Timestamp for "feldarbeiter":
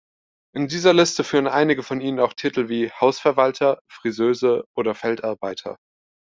4.95-5.77